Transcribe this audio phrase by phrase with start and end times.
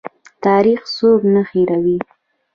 [0.43, 1.97] تاریخ څوک نه هیروي؟